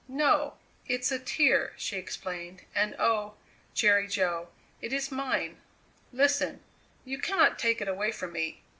"No 0.07 0.55
it's 0.87 1.11
a 1.11 1.19
tear," 1.19 1.73
she 1.77 1.95
explained; 1.95 2.63
"and, 2.73 2.95
oh! 2.97 3.35
Jerry 3.75 4.07
Jo, 4.07 4.47
it 4.81 4.91
is 4.91 5.11
mine 5.11 5.57
listen! 6.11 6.61
you 7.05 7.19
cannot 7.19 7.59
take 7.59 7.81
it 7.81 7.87
away 7.87 8.11
from 8.11 8.31
me." 8.33 8.63